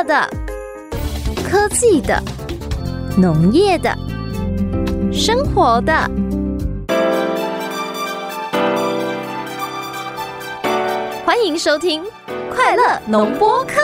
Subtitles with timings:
[0.00, 0.26] 乐的、
[1.46, 2.22] 科技的、
[3.18, 3.94] 农业的、
[5.12, 5.92] 生活的，
[11.26, 12.02] 欢迎收听
[12.50, 13.74] 《快乐农播课》。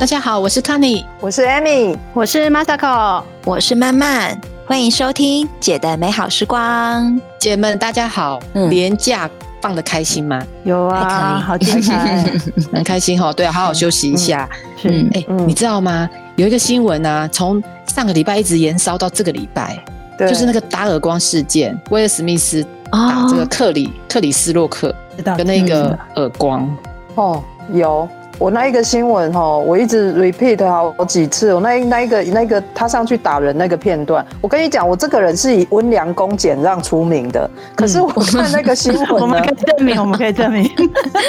[0.00, 4.51] 大家好，我是 Connie，我是 Amy，我是 Masako，我是曼曼。
[4.72, 8.40] 欢迎收听姐的美好时光，姐们大家好。
[8.54, 9.28] 嗯，连假
[9.60, 10.42] 放的开心吗？
[10.64, 12.24] 有啊，好精彩，
[12.72, 13.30] 很开心哈。
[13.34, 14.48] 对啊，好好休息一下。
[14.84, 16.08] 嗯，哎，你知道吗？
[16.36, 19.78] 有一个新闻啊，从上个礼拜一直延烧到这个礼拜，
[20.18, 24.88] 就是那个打耳光事件，威尔史密斯打这个克里克里斯洛克
[25.22, 26.74] 的那个耳光。
[27.16, 27.44] 哦，
[27.74, 28.08] 有。
[28.42, 31.54] 我那一个新闻哈，我一直 repeat 好几次。
[31.54, 37.48] 我那那一个那个他上去打人那个片段，我跟你讲，我这个人是以温良恭俭让出名的。
[37.76, 40.68] 可是我看那个新闻，我们可以证明， 我们可以证明。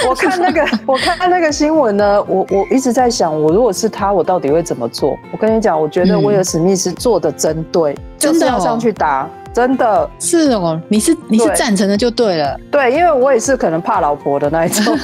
[0.09, 5.15] 我看那个，我看那个新闻呢，我我一直在想，我如果是他，我到底会怎么做？
[5.31, 9.29] 我跟你讲，我觉得威尔史密斯做的真对，就是要上去打。
[9.53, 12.59] 真的是哦，你是你是赞成的就对了。
[12.71, 14.97] 对，因为我也是可能怕老婆的那一种。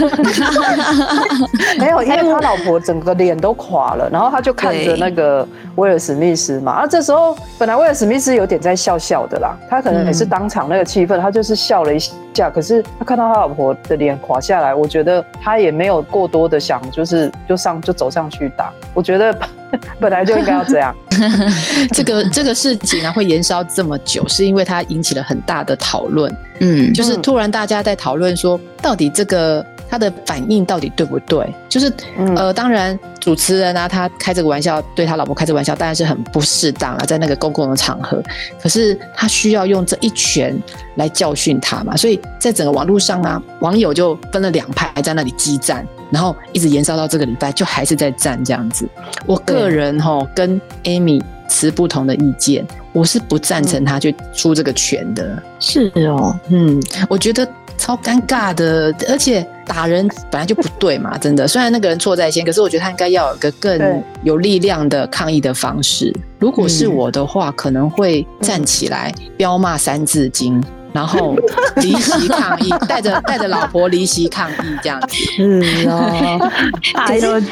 [1.77, 6.71] 没有，因为他老婆整个脸都垮了，然后他就看着那个威尔史密斯嘛。
[6.71, 12.49] 啊，这时候本来威尔史密斯有点在笑笑的啦，他可能也是当场那个气氛，他就是笑了一下。
[12.49, 18.71] 可是他看到他老婆的脸垮下来，我觉得他也没有过多的想，就是就上就走上去打。
[18.95, 19.35] 我觉得。
[19.99, 20.95] 本来就应该要这样。
[21.91, 26.33] 这个这个事情呢，会延烧这么久，是因为它引起了很大的讨论。
[26.59, 31.45] 嗯，就是突然大家在讨论说，到底这个他的反应到底对不对？
[31.67, 31.91] 就是
[32.35, 38.21] 呃，当然主持人啊，他开这个玩笑，对他老婆开这个玩笑，当然是很不适当啊，在那个公共的场合。
[38.61, 40.57] 可是他需要用这一拳
[40.95, 45.85] 来教训他嘛，所以在整个网络上啊，网友就分了两派在那里激战。
[46.11, 48.87] 然后一直延烧到这个礼拜，就还是在站这样子。
[49.25, 55.41] 我个人哈跟 Amy 持不同的意见，我是不赞成他去出这个拳的。
[55.59, 57.47] 是哦，嗯，我觉得
[57.77, 61.47] 超尴尬的，而且打人本来就不对嘛，真的。
[61.47, 66.13] 虽然那个人错在先，可是我觉得他应该要有一个更有力量的抗议的方式。
[66.39, 70.63] 如果是我的话，可能会站起来飙骂三字经。
[70.91, 71.35] 然后
[71.77, 75.15] 离席抗议， 带着带着老婆离席抗议这样子。
[75.15, 76.51] 是哦，
[77.07, 77.43] 可是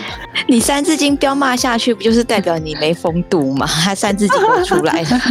[0.47, 3.67] 你三字经彪骂下去，不就是代表你没风度吗？
[3.83, 5.21] 他三字经都出来了。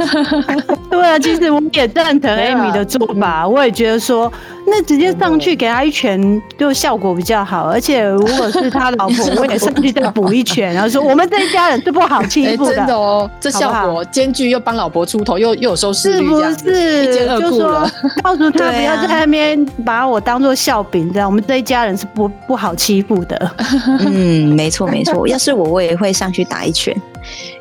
[0.91, 4.33] 对啊，其实我也赞成 Amy 的做法，我也觉得说。
[4.69, 7.71] 那直接上去给他一拳，就效果比较好。
[7.71, 12.75] 而且如果是他老婆，我也上去再补一拳，然后说我们这一家人是不好欺负的。
[12.77, 16.41] 真的哦，这效果兼具，又帮老婆出头，又又有收视率，是不
[16.71, 17.05] 是？
[17.05, 17.91] 一箭二顾了。
[18.23, 23.51] 告诉他不要在 那边把我当做笑柄，这样我们这一家人是不不好欺负的。
[24.01, 25.27] 嗯，没错没错。
[25.29, 26.95] 要是我，我也会上去打一拳。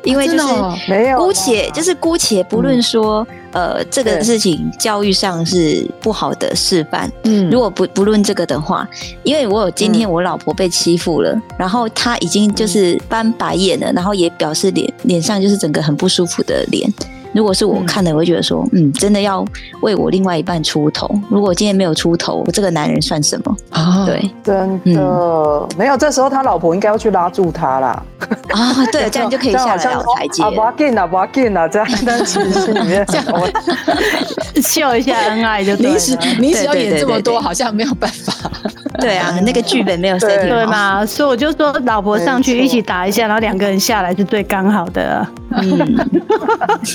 [0.04, 7.10] 因为就是姑且就是姑且不论说，呃，这个事情教育上是不好的示范。
[7.24, 8.86] 嗯，如果不不论这个的话，
[9.22, 16.92] 因为我有今天我老婆被欺负了，然后她已经就是翻白眼了，然后也表示脸脸上就是整个很不舒服的脸。
[17.32, 19.44] 如果是我看的，我会觉得说，嗯，真的要
[19.82, 21.08] 为我另外一半出头。
[21.28, 23.56] 如果今天没有出头，我这个男人算什么？
[23.70, 25.96] 啊，对，真的没有。
[25.98, 28.02] 这时候他老婆应该要去拉住他啦。
[28.50, 30.42] 啊，对， 这样就可以下来了台阶。
[30.42, 33.06] 啊，不要紧啊，不要紧啊，这样在情绪里面
[34.62, 35.92] 秀 一下恩爱就对了。
[35.92, 38.50] 你只你只要演这么多，好像没有办法。
[38.98, 41.04] 对啊，那个剧本没有设定对吗？
[41.04, 45.26] 所以我就说，老婆上去一起打一下，然后两个人下来是最刚好的。
[45.50, 45.96] 嗯。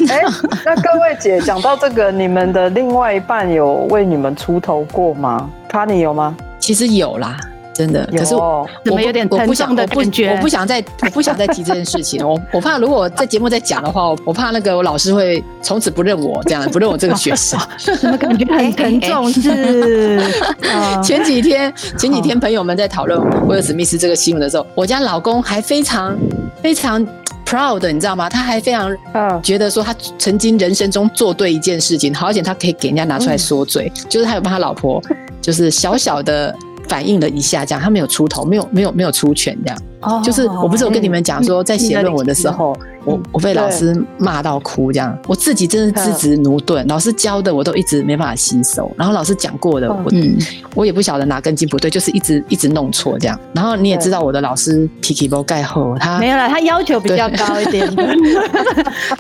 [0.10, 0.21] 哎。
[0.66, 5.50] 那各位姐讲到这个，你们的另外一半有为你们出头过吗？
[5.68, 6.36] 卡尼有吗？
[6.60, 7.38] 其实有啦，
[7.74, 8.08] 真的。
[8.16, 10.30] 可是我怎么有点沉重的感觉？
[10.30, 12.26] 我不想再，我不想再提这件事情。
[12.28, 17.60] 我我怕如果在节目再讲的话，我怕那个我老师会从此不认我，这样不认我这个学生。
[18.00, 19.32] 怎么感觉很沉重？
[19.32, 20.22] 是
[21.04, 26.16] 前几天前几天朋友们在讨论威尔史密斯这个新闻的时候，我家老公还非常
[26.62, 27.06] 非常。
[27.52, 28.30] proud，你知道吗？
[28.30, 28.96] 他还非常
[29.44, 35.04] 觉得说他曾经人生中做对一件事情，好，而且他可以给人家拿出来说嘴，嗯、就是他有帮他老婆，
[35.42, 36.56] 就是小小的
[36.88, 39.82] 反应了一下，这样他没有出头，没有没有没有出拳，这样。
[40.24, 42.76] 就是我不是有跟你们讲说，在写论文的时候，
[43.06, 50.38] 我我被老师骂到哭，这样我自己真的字字駑钝，老师教的我都一直没办法吸收，然后老师讲过的，我嗯，
[50.76, 53.40] 我也不晓得哪根筋不对，就是一直一直弄错这样。
[53.54, 57.88] 然后你也知道我的老师脾气不盖后，他没有了，他要求比较高一点，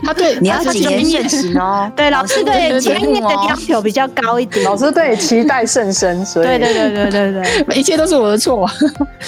[0.04, 8.70] 他对你要谨言慎行哦，对老师对节目的要求比较高一点，老师对期待甚深，所以对对对对对对，一切都是我的错，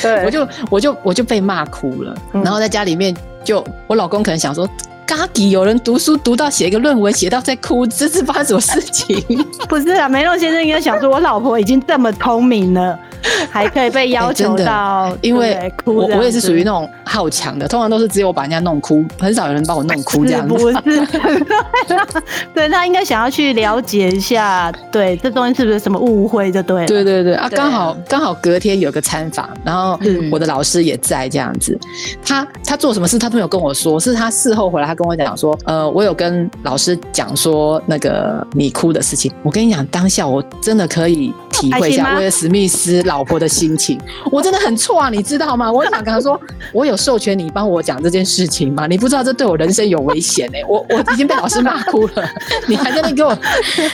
[0.01, 4.67] 对，我就我就我就被骂哭了，然后在家里面就我老公可能想说，
[5.05, 9.21] 嘎吉有人读书读到写一个论文写到在哭，这是发生什么事情？
[9.67, 12.97] 不是啊，梅洛先生应该想说，我老婆已经这么聪明了。
[13.49, 20.53] 还可以被要求到，欸、因为我我也是属于那种好强的，通常都是只有我把人家弄哭，很少有人把我弄哭这样子。
[20.53, 20.77] 不是，
[22.53, 26.87] 对，他应该想要去了解一下，对，这东西是不是什么误会就对了。
[26.87, 29.99] 对对对啊，刚好刚好隔天有个参访，然后
[30.31, 31.77] 我的老师也在这样子。
[32.25, 39.31] 他他做什么事他都没有跟我说，是他事后回来他跟我讲说，呃，我有跟老师讲说那个你哭的事情。
[39.43, 43.97] 我跟你讲，当下我真的可以体会一下威尔史密斯老婆的心情，
[44.31, 45.71] 我真的很错啊，你知道吗？
[45.71, 46.39] 我想跟他说，
[46.73, 48.87] 我有授权你帮我讲这件事情吗？
[48.87, 52.27] 你不知道这对我人生有危险哎、欸，我我已经被老师骂哭了，
[52.67, 53.37] 你还在那给我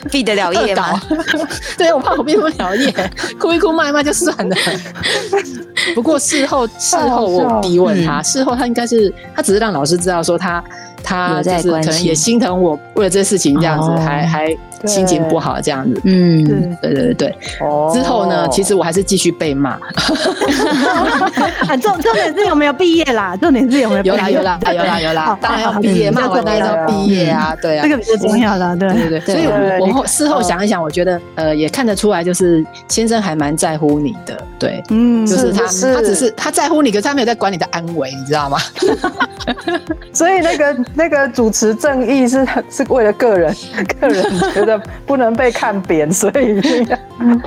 [0.10, 1.00] 毕得了业吗？
[1.78, 2.92] 对，我怕我毕不了业，
[3.38, 4.56] 哭一哭骂一骂就算了。
[5.94, 10.64] 不过事后事后我逼问他，事后他应该是他只是让老师知道说他
[11.04, 14.58] 他就是可能也心疼我，为了这事情这样子还还。
[14.86, 16.44] 心情不好这样子，嗯，
[16.82, 17.36] 对对对对。
[17.62, 19.78] 哦，之后呢，其实我还是继续被骂。
[21.82, 23.36] 重重点是有没有毕业啦？
[23.38, 24.04] 重点是有没有？
[24.04, 29.20] 有啦有啦有啦有啦，当然要毕业，骂完当然要毕业啊，对啊，这个比较重要的，对对对。
[29.22, 35.62] 所以我我后事后想一想，我觉得呃也看得出来，就是先生还蛮在乎你的，对，嗯，就是他
[35.94, 38.58] 他只是他在乎你，可是他没有在管你的安危，你知道吗？
[40.14, 43.56] 所以那个那个主持正义是是为了个人
[44.00, 44.24] 个人
[44.54, 44.69] 觉得。
[45.06, 46.62] 不能被看扁， 所以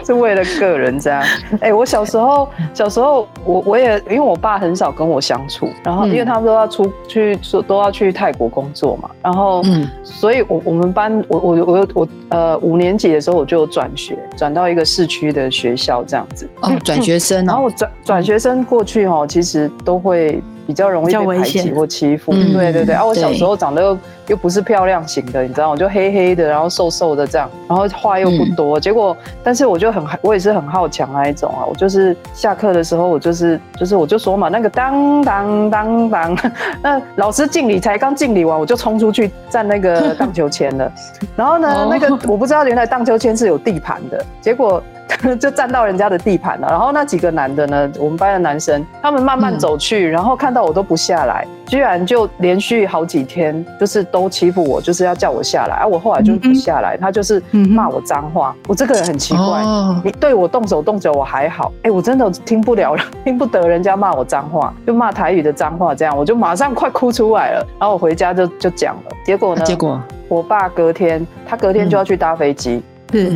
[0.04, 1.20] 是为了个人这样。
[1.54, 16.48] 哎、欸，我小时候，小时候我我也因为我爸很少跟我相处，然后因为他们都要出去，说都要去泰国工作嘛，然后，嗯，所以我我们班我我我我呃五年级的时候我就转学，转到一个市区的学校这样子。
[16.60, 20.42] 哦，转学生， 然后转转学生过去哦，其实都会。
[20.66, 22.94] 比较容易被排挤或欺负，对对对。
[22.94, 23.98] 啊，我小时候长得又
[24.28, 28.78] 又不是漂亮型的，你知道，我就黑黑的，然后瘦瘦的这样，然后话又不多。
[28.78, 31.66] 结果，但是我就很，我也是很好强那一种啊。
[31.68, 36.38] 我就是下课的时候，我就是就是我就说嘛，那个当当当当，
[36.82, 40.92] 那老师敬礼才刚敬礼完，我就冲出去站那个荡秋千了。
[41.36, 44.82] 然后呢，那个我不知道原来荡秋千是有地盘的，结果。
[45.38, 59.62] 就站到人家的地盘了，然后那几个男的呢，我们班的男生，他们慢慢走去，然后看到我都不下来，居然就连续好几天就是都欺负我，就是要叫我下来，啊，我后来就不下来，他就是骂我脏话，我这个人很奇怪，
[60.04, 69.62] 你对我动手动脚我还好，哎，我真的听不了， 听不得人家骂我脏话，就骂台语的脏话，这样我就马上快哭出来了，然后我回家就就讲了，结果呢？
[69.64, 70.00] 结果？
[70.28, 72.82] 我爸隔天他隔天就要去搭飞机。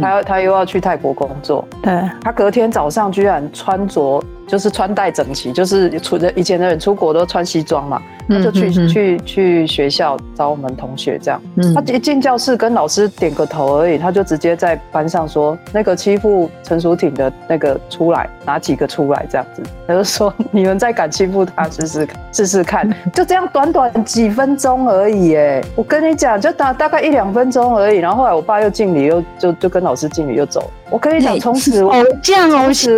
[0.01, 1.93] 他他又要去泰国工作，对，
[2.23, 4.23] 他隔天早上居然穿着。
[4.47, 11.41] 就是穿戴整齐，就是出以前的人出国都穿西装嘛，他就去去去学校找我们同学这样。
[11.75, 27.99] 他一进教室跟老师点个头而已，他就直接在班上说：“那个欺负陈淑婷的那个出来，拿几个出来这样子。”他就说：“你们再敢欺负他，试试试试看。”就这样短短几分钟而已，哎，我跟你讲，就大大概一两分钟而已。
[27.99, 30.71] 然后后来我爸又敬礼，又就就跟老师敬礼又走。
[30.91, 31.93] 我跟你讲，从此偶
[32.23, 32.93] 像偶像。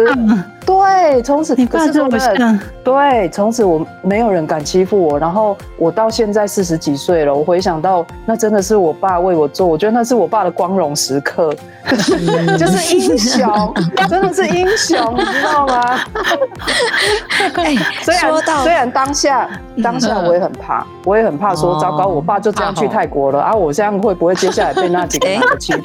[0.67, 5.18] 对，从此你爸是我的对，从此我没有人敢欺负我。
[5.19, 11.55] 然后我到现在四十几岁了，我回想到那真的是我爸为我做，我觉得那是我爸的光荣时刻，
[12.59, 13.75] 就是英雄，
[14.09, 15.99] 真的是英雄， 你知道吗？
[17.55, 18.33] 哎， 虽然
[18.63, 19.49] 虽然当下
[19.83, 25.81] 当下我也很怕，我也很怕说糟糕，我爸就这样去泰国了啊，我这样会不会接下来被那几个男的欺负？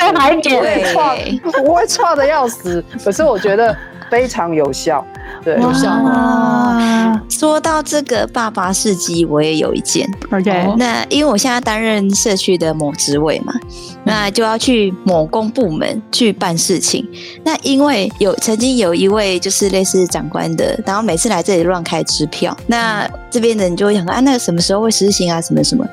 [1.66, 2.84] 我会错的要死。
[3.04, 3.76] 可是我觉得。
[4.14, 5.04] 非常有效，
[5.44, 7.20] 对，有效吗？
[7.28, 10.08] 说到这个爸爸事迹，我也有一件。
[10.32, 13.52] OK，那因为我现在担任社区的某职位嘛，
[14.04, 17.04] 那就要去某公部门去办事情。
[17.44, 25.42] 那因为有曾经有一位就是类似长官的，然后每次来这里乱开支票，那这边的人就会想说啊，那个什么时候会实行啊？
[25.42, 25.84] 什么什么？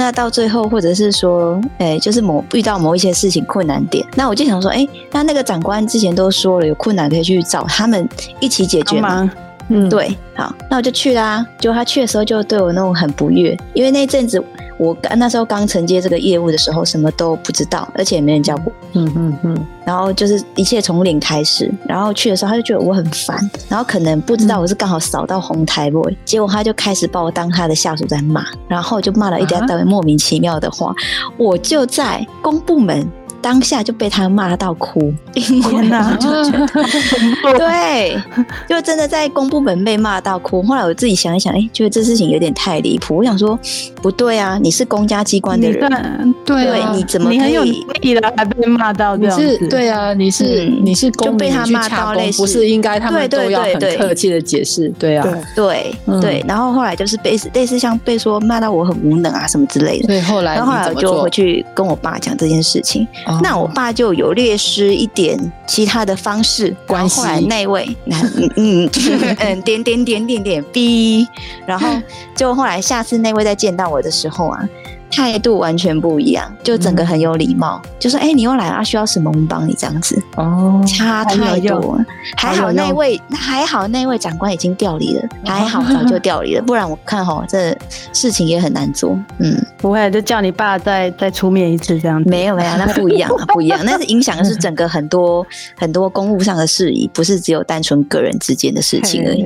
[0.00, 8.08] 那到最后，或者是说，哎、欸，就是某遇到某一些事情困难点，那我就想说，哎、欸，那那个长官之前都说了，有困难可以去找他们
[8.40, 9.30] 一起解决吗？
[9.68, 11.46] 嗯，对，好，那我就去啦。
[11.58, 14.42] 结果他去的时候就对我那种很不悦，因为那阵子
[14.80, 18.72] 我刚那时候刚承接这个业务的时候，什么都不知道，而且也没人教过。
[18.94, 19.66] 嗯嗯嗯。
[19.84, 21.70] 然后就是一切从零开始。
[21.86, 30.94] 然后去的时候他就觉得我很烦，然后可能不知道我是刚好扫到红台 boy，结果他就开始把我当他的下属在骂，然后就骂了一点点莫名其妙的话。
[31.36, 33.06] 我就在公部门。
[33.42, 36.16] 当下就被他骂到哭， 天哪！
[37.56, 38.20] 对，
[38.68, 40.62] 就真的在公部门被骂到哭。
[40.62, 43.16] 后来我自己想一想，哎、欸，觉得这事情有点太离谱。
[43.16, 43.58] 我想说，
[44.02, 47.62] 不对啊，你是公家机关的人，对，你怎么可以你很有
[48.02, 49.58] 力了还被骂到这样子？
[49.58, 54.88] 是对啊，你是、嗯、你是公，被他骂到类似，不是应该他们都要很客气的解释？
[54.98, 56.44] 对啊，对对、嗯、对。
[56.46, 60.06] 然后后来就是被类似像被说骂到我很无能啊什么之类的。
[60.06, 63.06] 对，后来然后后来我就回去跟我爸讲这件事情。
[63.42, 67.20] 那我爸就有略施一点其他的方式关系。
[67.20, 68.90] 后来那位， 嗯嗯
[69.38, 71.26] 嗯，点点点点点 B，
[71.66, 71.88] 然后
[72.34, 74.68] 就后来下次那位再见到我的时候啊。
[75.10, 81.98] 态度完全不一样，就整个很有礼貌，嗯、就说：“哎、欸，你又来啊，需要什么我们帮你这样子。”哦，差太多。
[82.36, 87.76] 还好那位还好那位长官已经调离了，还好早就调离了， 不然我看哈这
[88.12, 89.18] 事情也很难做。
[89.38, 92.30] 嗯，不会，就叫你爸再再出面一次这样子。
[92.30, 95.44] 没有没有，那不一样啊， 不一样，那是影响的是整个很多
[95.76, 99.44] 很多公务上的事宜，不是只有单纯个人之间的事情而已。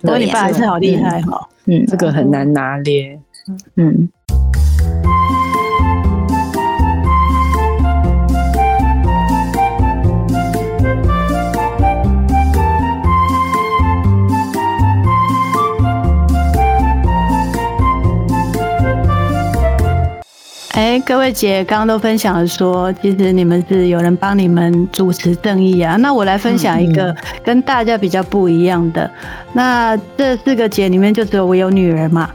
[0.00, 3.18] 不过你爸还是好厉害哈，嗯，这个很难拿捏，
[3.76, 4.08] 嗯。
[20.80, 25.96] 哎，各位姐刚刚都分享了说，其实你们是有人帮你们主持正义啊。
[25.96, 29.10] 那我来分享一个跟大家比较不一样的。
[29.52, 32.30] 那这四个姐里面，就只有我有女儿嘛。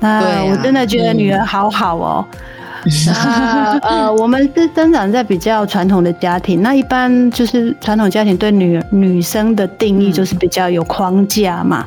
[0.00, 2.26] 那我真的觉得女儿好好哦。
[3.06, 11.86] 那 呃，我们是生长在比较传统的家庭，那一般就是传统家庭对女女生的定义就是比较有框架嘛。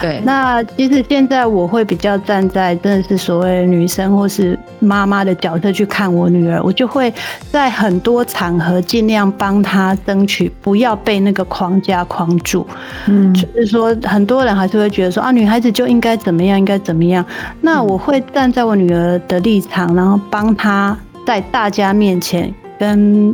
[0.00, 0.20] 对。
[0.24, 7.12] 那其实现在我会比较站在真的是所谓女生或是妈妈的角色去看我女儿，我就会
[7.50, 12.66] 在很多场合尽量帮她争取不要被那个框架框住。
[13.06, 13.32] 嗯。
[13.32, 17.24] 就是说，很多人还是会觉得说啊，女孩子就应该怎么样，应该怎么样。
[17.62, 20.20] 那我会站在我女儿的立场，然后。
[20.34, 23.32] 帮他在大家面前跟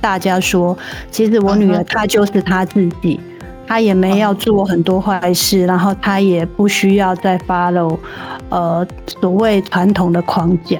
[0.00, 0.78] 大家说，
[1.10, 3.18] 其实我女儿她就是她自己，
[3.66, 7.98] 她也没要做很多坏事，然后她也不需要再 follow
[8.50, 8.86] 呃
[9.20, 10.78] 所谓传统的框架。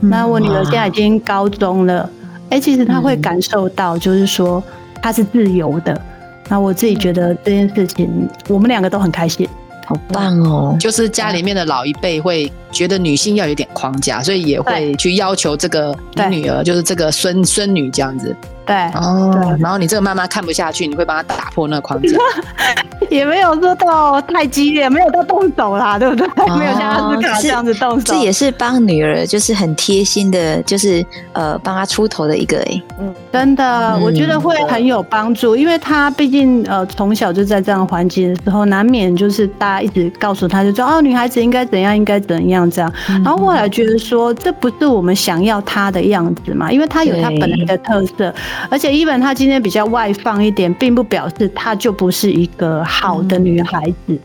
[0.00, 2.08] 那我女儿现在已经高中了，
[2.48, 4.64] 哎，其实她会感受到，就是说
[5.02, 6.00] 她是自由的。
[6.48, 9.46] 那我自己觉得这件事情，我们两个都很开心。
[9.84, 10.76] 好棒哦！
[10.80, 15.96] 就是家里面的老一辈会觉得女性要有点框架，所以也会去要求这个
[16.28, 18.36] 女儿，就是这个孙孙女这样子。
[18.66, 22.18] 对哦，然后你这个妈妈看不下去，你会帮她打破那个框架，
[23.08, 26.26] 也没有说到太激烈，没有到动手啦，对不对？
[26.26, 48.34] 哦、没有像阿斯卡这样子动手，这也是帮女儿，就是很贴心的，就是呃帮她出头的一个哎，嗯，真的，嗯、我觉得会很有帮助，因为她毕竟呃从小就在这样环境的时候，难免就是大家一直告诉她，就说哦女孩子应该怎样，应该怎样这样，嗯、然后后来觉得说这不是我们想要她的样子嘛，因为她有她本来的特色。
[48.70, 54.08] 而且，even 她今天比较外放一点，并不表示她就不是一个好的女孩子。
[54.08, 54.18] 嗯、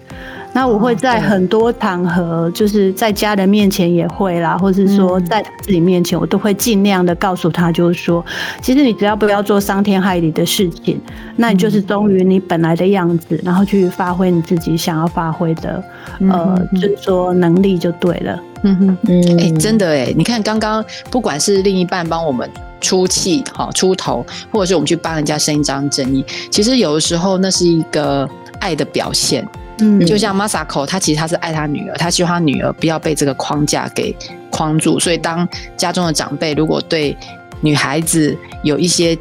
[0.53, 8.23] 那我会在很多场合，就是在家人面前也会啦，或者是说在自己面前，我都会尽量的告诉他，就是说，
[8.61, 10.99] 其实你只要不要做伤天害理的事情，
[11.37, 15.83] 那你就是忠于你本来的样子，然后去发挥你自己想要发挥的，
[16.29, 18.39] 呃，就是说能力就对了。
[18.63, 22.49] 嗯哼，嗯，哎，真的哎，你看刚刚不管是另一半帮我们。
[22.83, 28.27] 出气哈，出头，或者是我们去帮人家伸一张正义，其实有的时候那是一个
[28.59, 29.47] 爱的表现。
[29.81, 34.15] 嗯，就像 Masako，他其实他是爱他女儿，他希望他女儿不要被这个框架给
[34.49, 34.99] 框住。
[34.99, 37.17] 所以当家中的长辈如果对
[37.61, 39.17] 女孩子有一些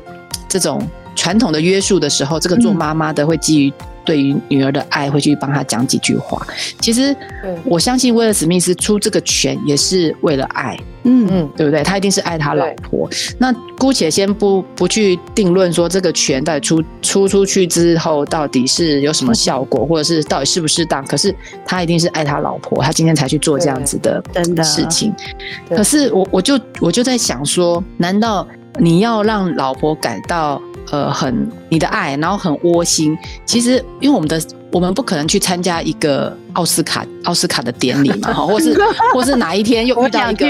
[0.49, 0.87] 这种
[1.17, 3.73] 传统的约束的时候，这个做妈妈的会基于。
[4.11, 6.45] 对于女儿的爱，会去帮她讲几句话。
[6.81, 7.15] 其实，
[7.63, 11.81] 我相信威尔史密斯出这个拳也是为了爱，嗯嗯，对不对？
[11.85, 13.09] 他一定是爱他老婆。
[13.39, 21.07] 那姑且先不不去定论说这个拳在出出出去之后到底是有什么效果，或者是到底适不适当。
[21.07, 21.33] 可是
[21.65, 24.21] 他一定是爱他老婆，他今天才去做这样子的
[24.65, 25.15] 事情。
[25.69, 28.45] 可是我我就我就在想说，难道
[28.81, 30.61] 你要让老婆感到？
[30.91, 33.17] 呃，很你的爱，然后很窝心。
[33.47, 34.41] 其实，因为我们的
[34.73, 38.77] 我们不可能去参加一个奥斯卡奥斯卡的典礼嘛， 哈，或是
[39.15, 40.47] 或是哪一天又遇到一个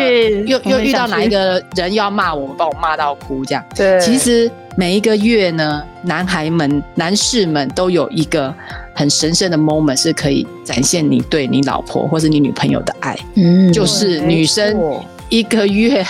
[0.47, 3.65] 又又遇到哪一个人又要骂我们，把我骂到哭这样。
[3.75, 8.55] 对，其实每一个月呢，男孩们、男士们都有一个
[8.95, 13.19] 很神圣的 moment，是可以展现你对你老婆或是你女朋友的爱。
[13.35, 14.75] 嗯，就是女生
[15.31, 16.05] 一个月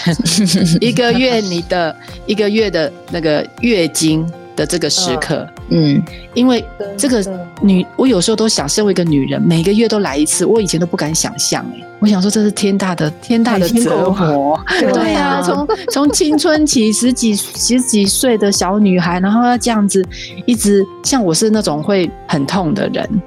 [0.81, 1.95] 一个月你的
[2.27, 4.27] 一个月的那个月经。
[4.57, 6.03] 的这个时刻，嗯，
[6.35, 6.63] 因为
[6.95, 7.25] 这个
[7.63, 20.07] 女，我有时候都想，身为一个女人，每个月都来一次，我以前都不敢想象，哎，我想说这是天大的天大的折磨，对呀，从从青春期十几十几岁的小女孩，然后要这样子
[20.45, 23.23] 一直，像我是那种会很痛的人，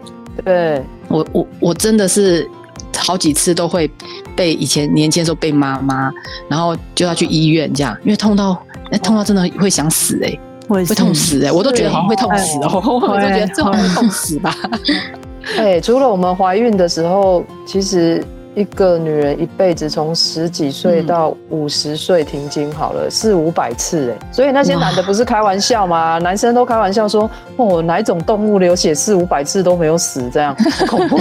[0.45, 0.83] 对。
[1.07, 2.47] 我我我真的是
[2.95, 3.89] 好几次都会
[4.35, 6.11] 被以前年轻的时候被妈妈，
[6.49, 8.61] 然后就要去医院这样，因为痛到
[8.91, 10.37] 那痛到真的会想死哎。
[10.69, 11.51] 会痛死哎、欸！
[11.51, 14.55] 我都觉得好像会痛死哦， 我都觉得这会痛死吧。
[15.59, 18.23] 哎，除了我们怀孕的时候，其实。
[18.55, 26.19] 一个女人一辈子从十几岁到五十岁停经好了四五百次哎，所以那些男的不是开玩笑吗？
[26.19, 30.55] 男生都开玩笑说哦，哪一种动物流血四五百次都没有死这样，
[30.87, 31.17] 好 恐怖。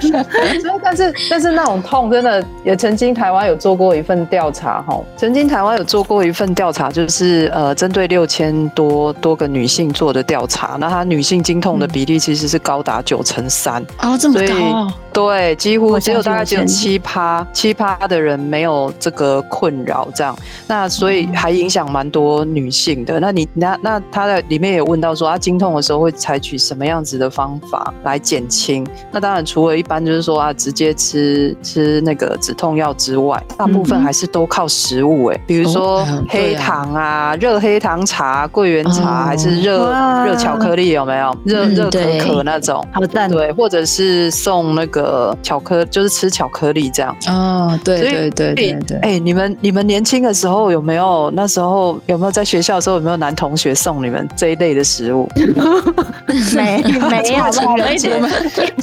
[0.00, 13.82] 所以但是但是那种痛真的也曾经台湾有做过一份调查哈，曾经台湾有做过一份调查，就是呃针对六千多多个女性做的调查，那她女性经痛的比例其实是高达九成三。
[13.96, 14.65] 啊，这么高。
[14.66, 23.20] 哦，对，几乎只有大概只有七趴，七趴的人没有这个困扰，这样，那所以还影响蛮多女性的。
[23.20, 28.86] 那你那那他在里面也问到说，啊，经痛的时候会采取什么样子的方法来减轻？
[29.12, 39.92] 那当然除了一般就是说啊，直接吃吃那个止痛药之外，大部分还是都靠食物，哎，比如说黑糖啊，热黑糖茶、桂圆茶，还是热
[40.24, 41.36] 热巧克力，有没有？
[41.44, 44.55] 热热可可那种，好赞，对，或者是送。
[44.62, 48.98] 用那个巧克就是吃巧克力这样哦，对对对对对。
[48.98, 51.30] 哎，你们你们年轻的时候有没有？
[51.34, 55.28] 那时候有没有在学校的时候有没有男同学送你们这一类的食物？
[56.54, 58.30] 没没有，我们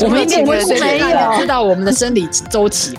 [0.02, 1.08] 我们一定不会没有
[1.40, 2.96] 知道我们的生理周期。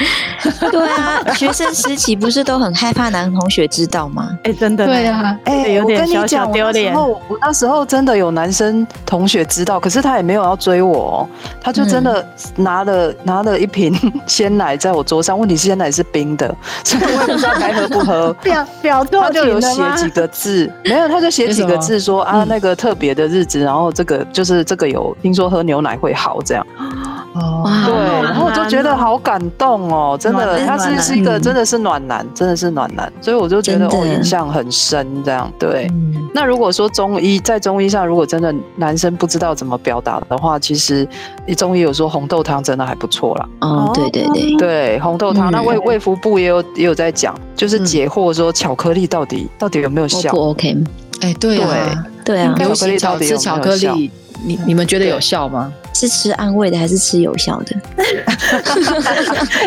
[0.71, 4.37] 对啊，学生时期不是都很害怕男同学知道吗？
[4.45, 6.95] 哎，真的对啊，哎，有点小小丢脸。
[6.95, 11.29] 我那时候真的有男生同学知道，可是他也没有要追我，
[11.61, 12.27] 他就真的。
[12.65, 13.95] 拿了拿了一瓶
[14.27, 18.33] 鲜奶在我桌上，问题是鲜奶是冰的， 所以我也不知道该喝不喝。
[18.43, 26.67] 表表他就有写几个字，没有，他就写几个字说啊，那个特别的日子，然后这个就是这个有听说喝牛奶会好这样。
[27.35, 35.51] 哦，对，然后我就觉得好感动哦，真的，他是是一个真的是暖男，真的是暖男，所以我就觉得我，印象很深这样。
[35.59, 35.91] 对，
[36.33, 41.07] 那如果说中医在中医上，如果真的男生不知道怎么表达的话，其实
[41.45, 43.49] 你中医有说红豆汤真的还不错啦。
[43.63, 44.57] 哦，对对对。
[44.57, 50.77] 对，红豆汤，那卫卫福部也有也有在讲，就是解惑说巧克力到底到底有没有效？OK，
[51.21, 52.41] 哎，对啊，对。
[52.41, 53.57] 啊，巧克力到底有没有效？
[53.57, 54.11] 巧克力，
[54.45, 55.73] 你你们觉得有效吗？
[55.95, 57.75] 是吃安慰的还是吃有效的？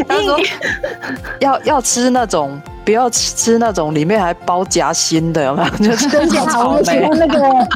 [0.08, 0.40] 他说
[1.40, 5.70] 要要吃那种，不要吃那种里面还包夹心的，有没有？
[5.90, 7.68] 就是草莓那个，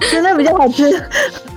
[0.10, 1.02] 真的比较好吃。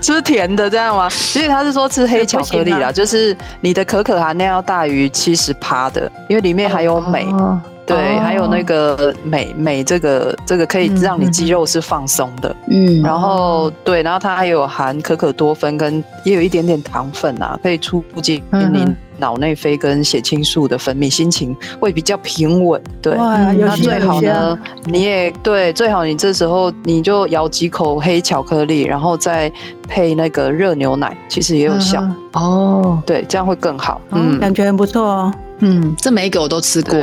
[0.02, 1.10] 吃甜的这样吗？
[1.10, 7.26] 所以他是说吃黑巧克力啦，就是你的可可含量要大于七十趴的，因为里面还有镁。
[7.32, 12.56] 哦对，还有那个美美，这个这个可以让你肌肉是放松的。
[12.69, 18.41] 嗯，然后对，然后它还有含可可多酚，跟也有一点点糖分啊，可以促进
[18.72, 22.82] 你脑内啡跟血清素的分泌，心情会比较平稳。
[23.02, 29.52] 对，那最好呢，你也对，最好你这时候你就咬几口黑巧克力，然后再
[29.88, 32.02] 配那个热牛奶，其实也有效。
[32.34, 34.00] 哦，对，这样会更好。
[34.12, 35.34] 嗯，感觉很不错哦。
[35.65, 36.99] 嗯，这每一个我都吃过，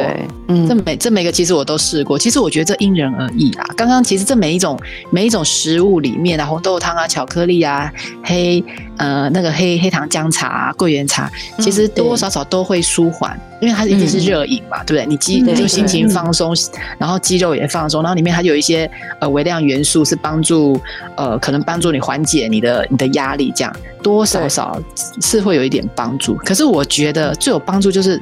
[0.49, 2.19] 嗯，这每这每个其实我都试过。
[2.19, 3.65] 其实我觉得这因人而异啦。
[3.75, 4.79] 刚刚其实这每一种
[5.11, 7.91] 每一种食物里面啊，红豆汤啊、巧克力啊、
[8.23, 8.63] 黑
[8.99, 15.07] 呃那个黑黑糖姜茶啊、桂圆茶，其实多多少少都会舒缓，因为它一定是热饮嘛，对不对？
[15.07, 16.55] 你肌就心情放松，
[16.99, 20.81] 然后肌肉也放松，然后里面还有一些呃微量元素是帮助
[21.17, 24.81] 呃可能帮助你缓解你的你的压力，这样多多少少
[25.23, 26.35] 是会有一点帮助。
[26.37, 28.21] 可是我觉得最有帮助就是。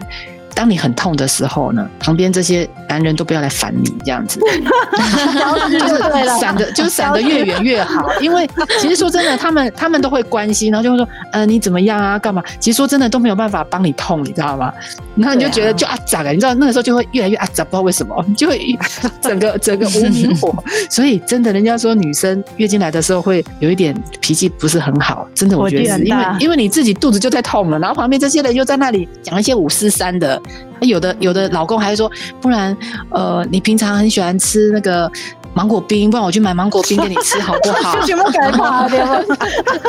[0.58, 4.40] 当你很痛的时候呢，旁边这些男人都不要来烦你，这样子，
[5.70, 8.10] 就是闪的，就闪的越远越好。
[8.20, 8.44] 因为
[8.80, 12.18] 其实说真的，他们他们都会关心，然后就会说呃，你怎么样啊？
[12.18, 12.42] 干嘛？
[12.58, 14.74] 其实说真的都没有办法帮你痛，你知道吗？
[15.14, 16.32] 然后你就觉得就啊咋了？
[16.32, 18.76] 你知道那个时候就会越来越啊咋，不知道为什么， 就会
[19.20, 20.52] 整个整个无名火。
[20.90, 30.40] 所以真的，人家说女生月经来的时候会有一点脾气不是很好，真的，我觉得是因为因为你自己肚子就在痛了，然后旁边这些人又在那里讲一些五四三的，
[30.80, 32.76] 有的有的老公还说，不然
[33.10, 35.10] 呃，你平常很喜欢吃那个。
[35.54, 37.98] 芒果冰，不然我去买芒果冰给你吃好不好？
[38.06, 39.24] 就全部改垮掉。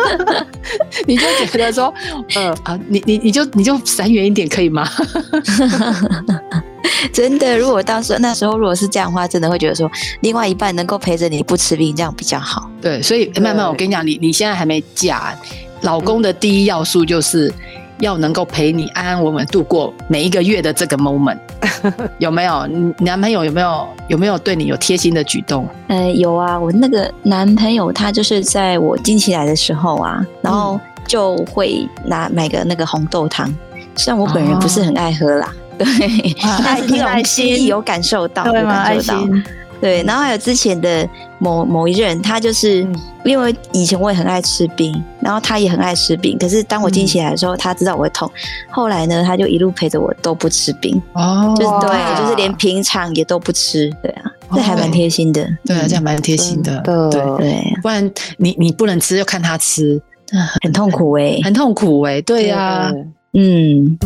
[1.06, 1.94] 你就觉得说，
[2.34, 4.90] 呃啊，你你你就你就闪远一点可以吗？
[7.14, 9.88] 真的，如果到时候那时候如果是这样的话，真的会觉得说，
[10.22, 12.68] 另外一半能够陪着你不吃冰，这样比较好。
[12.82, 15.36] 对，所以慢慢我跟你讲，你你现在还没嫁，
[15.82, 17.54] 老公的第一要素就是。
[18.00, 21.38] 要能够陪你安安稳稳度过每一个月的这个 moment，
[22.20, 22.66] 有没有？
[22.68, 23.88] 你男朋友有没有？
[24.08, 25.68] 有没有对你有贴心的举动？
[25.88, 33.54] 呃，有啊，我那个男朋友他就是在我经期来的时候啊，然后就会拿买个那个红豆汤，
[33.96, 37.46] 虽然我本人不是很爱喝啦，哦、对，但是 听我心。
[37.48, 39.20] 意有感受到，有感受到。
[39.82, 41.08] 对，然后还有之前的
[41.40, 42.86] 某某一任，他就是
[43.24, 46.38] 因为以前我也很爱吃冰，然后他也很爱吃冰。
[46.38, 48.30] 可是当我经期来的时候，他知道我会痛，
[48.70, 51.02] 后来呢，他就一路陪着我都不吃冰。
[51.14, 53.90] 哦，就是对，就是连平常也都不吃。
[54.02, 55.48] 对啊，这还蛮贴心的。
[55.66, 56.82] 对啊，这样蛮贴心的。
[56.82, 60.02] 对对，不然你你不能吃，就看他吃，
[60.62, 62.22] 很痛苦哎，很痛苦哎。
[62.22, 62.92] 对呀，
[63.34, 63.98] 嗯。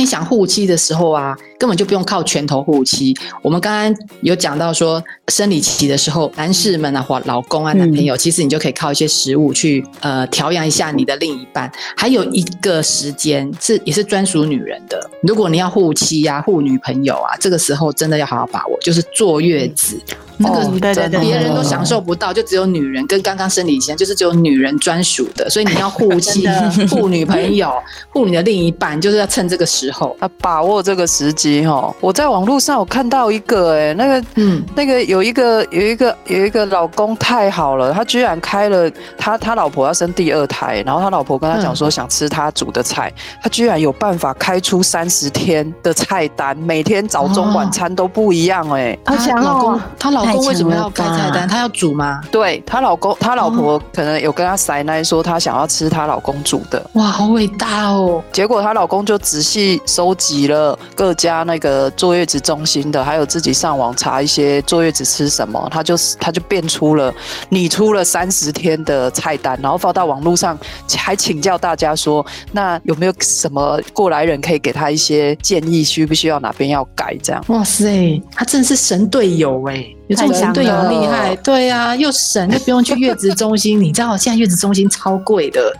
[0.00, 3.14] 你想护妻的时候啊，根本就不用靠拳头护妻。
[3.42, 11.70] 我们刚刚有讲到说，生理期的时候，男士们啊，或老公啊、男朋友，其实你就可以靠一些食物去呃调养一下你的另一半。
[11.94, 20.00] 还有一个时间是也是专属女人的，如果你要护妻呀、护女朋友啊，这个时候真的要好好把握，就是坐月子。
[20.42, 25.50] 那个对对对，别人都享受不到，就只有女人跟刚刚生理前，就是只有女人专属的。
[25.50, 26.46] 所以你要护妻、
[26.88, 27.70] 护女朋友、
[28.08, 31.94] 护你的另一半，就是要趁这个时候，啊，把握这个时机哈。
[32.00, 50.30] 我在网络上有看到一个，哎，那个，嗯，那个有一个有一个有一个老公太好了，他居然开了他他老婆要生第二胎，然后他老婆跟他讲说想吃他煮的菜，他居然有办法开出三十天的菜单，每天早中晚餐都不一样，哎，他老公他老。
[50.30, 51.48] 公为什么要开菜单？
[51.48, 52.20] 他要煮吗？
[52.30, 56.80] 对，他老公，他老婆可能有跟他塞奶说他想要吃他老公煮的。
[56.92, 58.22] 哇，好伟大哦！
[58.30, 67.12] 结果她老公就仔细收集了各家那个坐月子中心的，还有自己上网查一些坐月子吃什么，他就他就变出了
[67.48, 70.58] 拟出了三十天的菜单，然后发到网络上，
[70.96, 77.16] 还请教大家说，那有没有什么过来人可以给他一些建议，需不需要哪边要改？
[77.22, 77.44] 这样。
[77.48, 79.84] 哇塞，他真的是神队友哎！
[80.08, 85.72] 有这种神队友厉害， 对啊，又省又不用去月子中心，你知道现在月子中心超贵的，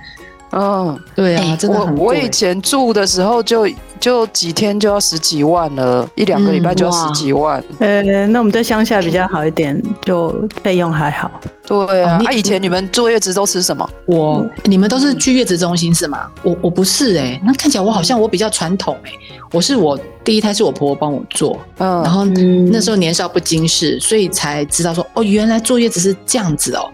[0.53, 2.05] 嗯，对啊，真的很贵。
[2.05, 7.63] 我我以前住的时候就就几天就要十几万了，一两个礼拜就要十几万。
[7.79, 11.31] 呃、嗯，那我们在乡下比较好一点，就费用还好。
[11.67, 13.89] 对啊，那、哦啊、以前你们坐月子都吃什么？
[14.07, 16.27] 我你们都是去月子中心是吗？
[16.43, 26.91] 我我不是哎、欸，那看起来我好像我比较传统哎、欸，我是我第一胎是我婆婆帮我做，嗯，然后那时候年少不经事，所以才知道说哦，原来坐月子是这样子哦。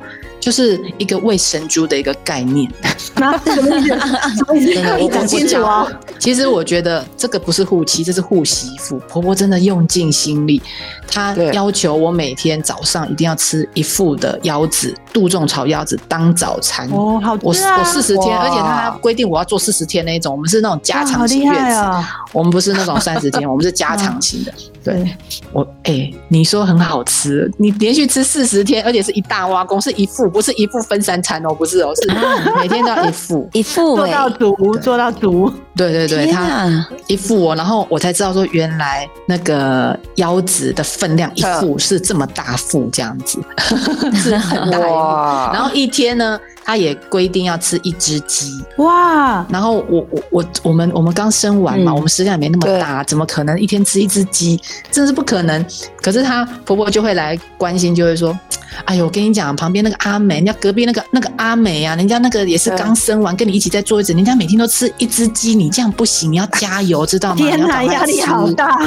[0.47, 2.71] 就是一个喂神猪的一个概念，
[3.17, 3.89] 那 什么意思？
[3.89, 4.97] 什么意思？
[4.97, 5.85] 你讲清楚啊！
[6.21, 8.97] 其实我觉得这个不是护妻，这是护媳妇。
[9.09, 10.63] 婆婆真的用尽心力，
[11.09, 16.89] 她要求我每天早上一定要吃一副的腰子，杜仲炒腰子当早餐。
[16.93, 20.33] 哦，好我我四十天，而且她规定我要做四十天那一种。
[20.33, 21.81] 我们是那种加长型月子，
[22.33, 24.55] 我们不是那种三十天， 我们是加长型的。
[24.87, 25.17] 对，
[25.53, 32.09] 我哎、欸，你说很好吃，你连续吃四十天，而且是一大挖工，是一副，不是一副分三餐哦，不是哦，是
[32.61, 35.53] 每天都要一副，一副做到足，做到足。
[35.77, 36.69] 对对对，他
[37.07, 43.39] 一副哦，然后我才知道说，原来那个腰子的分量一副是这么大副这样子，
[44.17, 45.51] 是很大哇。
[45.53, 49.45] 然后一天呢，他也规定要吃一只鸡哇。
[49.51, 54.59] 然后我我我我们我们刚生完嘛，嗯、我们食量也没那么大，怎么可能一天吃一只鸡？
[54.91, 55.63] 真是不可能。
[56.01, 58.37] 可是她婆婆就会来关心，就会说。
[58.85, 67.37] 哎呦，我跟你讲，旁边那个阿美，人家隔壁那个那个阿美啊，人家那个也是刚生完，跟你一起在坐月子，人家每天都吃一只鸡，你这样不行，你要加油，知道吗？
[67.47, 68.79] 天哪，压力好大。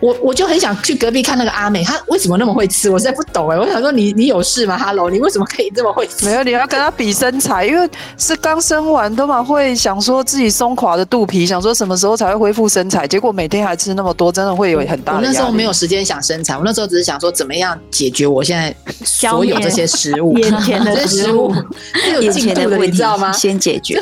[0.00, 2.90] 我我就很想去隔壁看那个阿美，她为什么那么会吃？
[2.90, 3.58] 我实在不懂哎。
[3.58, 6.26] 我想说你，你你有事吗？Hello，你为什么可以这么会吃？
[6.26, 15.14] 没有，你要跟她比身材，因为是刚生完，都嘛会想说自己松垮的肚皮，想说什么时候才会恢复身材，结果每天还吃那么多，真的会有很大。
[15.14, 18.74] 我那时候没有时间想身材，我那时候只是想说怎么样解决我现在
[19.04, 21.52] 所有这些食物眼前的食物，
[22.20, 23.32] 有进度的，你知道吗？
[23.32, 24.00] 先解决。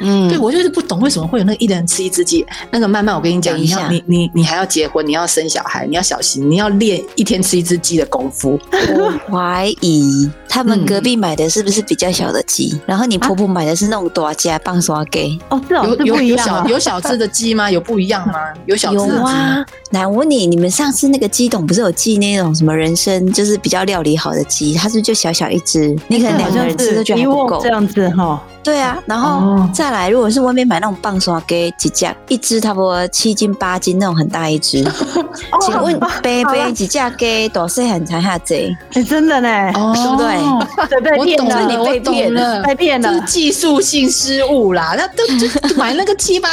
[0.00, 2.44] 嗯，对，我就是不懂为什么会有那个一人吃一只鸡。
[2.70, 8.58] 那个慢慢，我跟你讲，你要你你你还要结婚，你要生小孩，你要小心，你要练一天吃一只鸡的功夫。
[8.70, 15.38] 我 怀疑他们隔壁买的是不是比较小的鸡，然后你婆婆买的是那种大只棒刷鸡。
[15.48, 17.70] 哦，这种有有小有小只的鸡吗？
[17.70, 18.34] 有不一样吗？
[18.66, 19.64] 有小只的鸡吗？
[19.92, 27.60] 来，我问你，你们上次那个鸡董不是有寄那种什么人参，就是比较料理好的鸡，它是不是就小小一只，你可能两个人吃都觉得还不够。
[27.62, 28.42] 这样子哈。
[28.68, 34.84] 对啊，然后再来，如果是外面买那种棒刷鸡，几只，一只差不多七斤八斤那种很大一只。
[35.62, 38.70] 请问杯杯几只鸡多少很才下贼？
[38.92, 41.16] 哎，真的呢，对不对？
[41.16, 44.94] 我懂了，你被骗了，被骗了，这是技术性失误啦。
[44.98, 45.48] 那都就
[45.80, 46.50] 买那个七八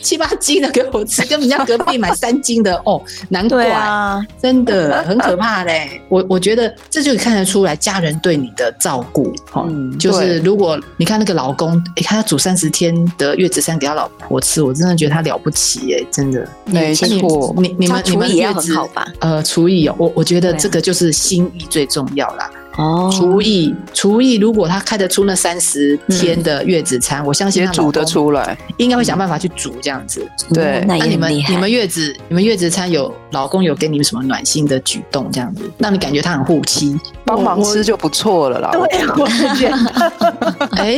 [0.00, 6.00] 七八斤的给我吃，跟人家隔壁买三斤的哦，难怪啊，真的很可怕嘞。
[6.08, 9.66] 我我觉得这就看得出来家人对你的照顾，哈，
[9.98, 11.47] 就是如果你看那个老。
[11.48, 16.46] 老公，哎，他要煮三十天的月子餐给他老婆吃，我真的觉得他了不起，哎，真的。
[16.66, 19.08] 没错，你你们你们月子好吧？
[19.20, 22.50] 呃，厨艺哦，我我觉得这个就是心意最重要啦。
[22.78, 30.24] 哦，厨艺厨艺，如果他开得出那三十天的月子餐，我相信他煮得出来，应该会想办法去煮这样子。
[30.54, 38.70] 对，那你们你们月子你们月子餐有老公有给你们什么暖心的举动这样子，让你感觉他很护妻，帮忙吃就不错了啦。
[38.70, 38.80] 对，
[39.16, 40.96] 我觉得， 哎，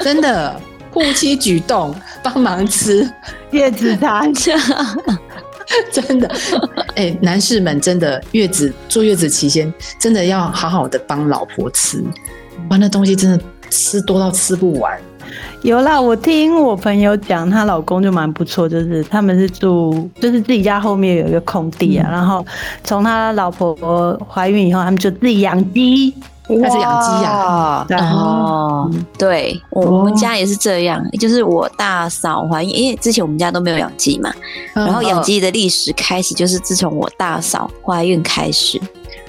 [0.00, 0.58] 真的
[0.90, 3.06] 护妻举动，帮忙吃。
[3.52, 4.32] 月子餐。
[5.92, 6.28] 真的，
[6.96, 12.02] 哎、欸，男士们真的月子坐月子期间，真的要好好的帮老婆吃，
[12.70, 14.98] 哇，那东西真的吃多到吃不完。
[15.62, 22.44] 有啦，我听我朋友讲，她老公就蛮不错，就是他们是住，就是自己家后面有一个空地啊，嗯、然后
[22.84, 23.74] 从他老婆
[24.30, 26.14] 怀孕以后，他们就自己养鸡。
[26.46, 27.86] 开始养鸡呀？
[28.12, 34.30] 哦，对，我们家也是这样，就是我大嫂怀孕，因为之前我们家都没有养鸡嘛，
[34.74, 38.78] 然后养鸡的历史开始就是自从我大嫂怀孕开始，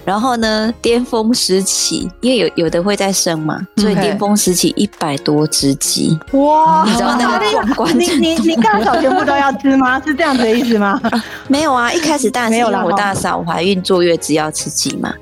[0.04, 7.98] 然后呢，巅峰时期，因为有有的会再生嘛，所以巅峰时期一百多只鸡，哇，你知道那个壮观？
[7.98, 10.00] 你你你大嫂全部都要吃吗？
[10.06, 11.00] 是这样子的意思吗？
[11.48, 15.14] 没有啊，一开始当然是因为我大嫂怀孕坐月子要吃鸡嘛。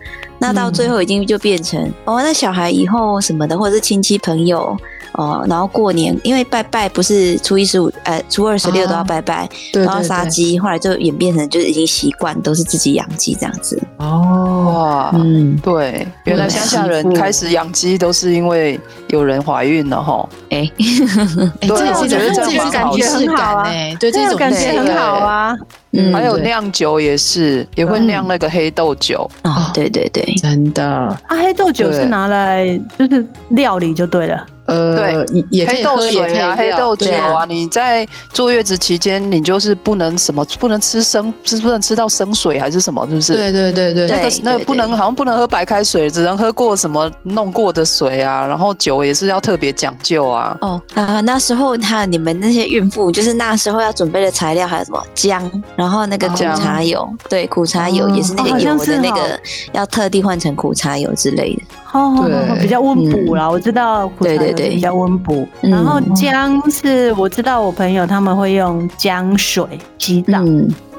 [0.43, 4.77] 那到最后已经就变成、嗯、哦，那小孩以后什么的，或者是亲戚朋友
[5.13, 13.81] 哦，然后过年因为拜拜不是初一十五，呃，初二十六都要拜拜，啊、然后杀鸡，后来就演变成就是已经习惯都是自己养鸡这样子。
[13.97, 20.27] 哦，嗯，对，原来乡下人开始养鸡都是因为有人怀孕了哈。
[20.49, 25.55] 哎，对，这也是这种感觉很好啊，对，这种感觉很好啊。
[25.95, 29.69] 嗯，还有酿酒也是，也会酿那个黑豆酒啊。
[29.75, 34.43] 对对对，真的啊，黑豆酒是拿来就是料理就对了。
[34.73, 37.45] 呃，对，也黑豆水啊，黑豆酒啊。
[37.45, 43.05] 你在坐月子期间，你就是不能什么，不能吃生，是不能吃到生水还是什么？
[43.07, 43.33] 是不是？
[43.33, 48.45] 对对对对，那个那个不能，好像不能喝白开水，只能喝过什么弄过的水啊。
[48.47, 50.57] 然后酒也是要特别讲究啊。
[50.61, 59.39] 哦啊，那时候他你们那些孕妇，就是那时候要准备的材料还有什么姜，然后那个苦茶油，对，苦茶油也是那个油的那个，
[59.73, 61.61] 要特地换成苦茶油之类的。
[61.93, 63.49] 哦，对， 比较温补啦。
[63.49, 65.47] 我知道苦茶油比较温补。
[65.61, 69.63] 然后姜是我知道我朋友他们会用姜水
[69.97, 70.39] 洗澡，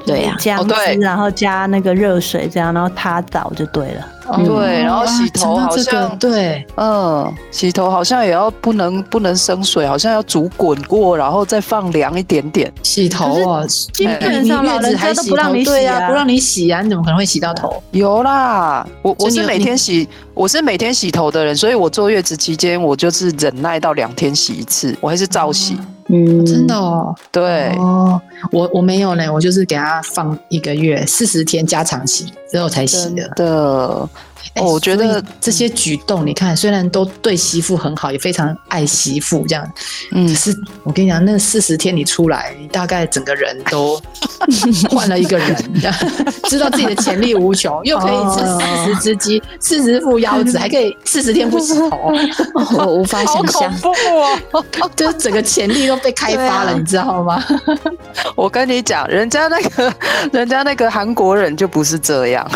[0.05, 4.05] 对呀，姜汁，然后加那个热水这样，然后他澡就对了。
[4.43, 12.71] 对，然后洗头好像对，嗯，洗头好像也要不能不能生水，好像要煮滚过，然后再放凉一点点。
[12.81, 13.63] 洗头啊，
[13.93, 17.81] 基本上老人家都不让你洗啊，不让你洗啊，你怎么可能会洗到头？
[17.91, 25.75] 有啦，我我是每天洗，我是每天洗头的人，所以我坐月子期间我就是忍耐到两天洗一次，我还是照洗。
[25.79, 25.85] 嗯，
[26.45, 27.69] 真的哦，对。
[27.77, 33.27] 哦，我我没有呢，我就是给他放一个月四十天加长期之后才洗的。
[33.29, 34.09] 的，
[34.55, 39.67] 哦，我觉得这些举动，你看，虽然都对媳妇很好，也非常爱媳妇这样，
[40.11, 44.01] 嗯，可是我跟你讲，那四十天你出来，你大概整个人都
[44.89, 45.55] 换了一个人，
[46.45, 52.11] 知道自己的潜力无穷，又可以吃四十只鸡、四十副腰子， 还可以四十天不洗头，
[52.77, 54.61] 我无法想象，好恐怖哦，
[54.95, 57.43] 就是整个潜力都被开发了，你知道吗？
[58.35, 59.93] 我跟你讲，人家那个，
[60.31, 62.49] 人家那个韩国人就不是这样，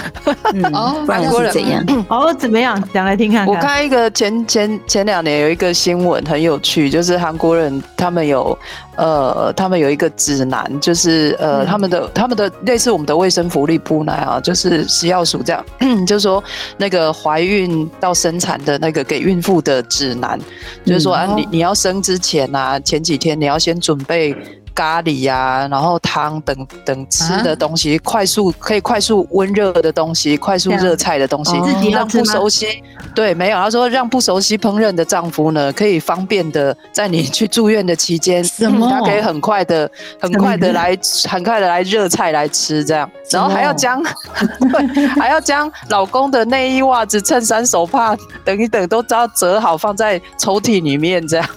[0.74, 1.79] 哦，韩国人怎样？
[2.10, 2.82] 哦，怎么样？
[2.94, 3.48] 讲来听看，看。
[3.48, 8.58] 我看一个前前前两年有一个新闻很有趣，就是韩国人他们有
[8.96, 15.64] 呃，他们有一个指南，就是呃，嗯、他们的他们的类似我们的卫生福利部那样，就是食药署这样，
[16.06, 16.44] 就是说
[16.78, 24.36] 那个怀孕到生产的那个给孕妇的指南，嗯、就是说啊，你你要生之前啊，前几天你要先准备。
[24.76, 31.58] 咖喱呀、啊，然后汤等等吃的东西，啊、快速可以快速温热的东西，快速热菜的东西，
[31.92, 32.84] 让不熟悉。
[33.16, 38.44] 对，没有，他说让不熟悉烹饪的丈夫呢，可以方便的在你去住院的期间，
[38.90, 44.02] 他可以很快的、很快的来、很快的来热菜来吃，这样，然后还要将，
[44.72, 51.50] 对，还要将老公的内衣、袜子、衬衫、手帕等一等都要折好放在抽屉里面，这样。